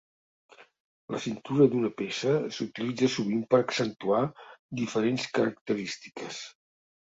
[1.15, 4.25] La cintura d'una peça s'utilitza sovint per accentuar
[4.83, 6.45] diferents característiques.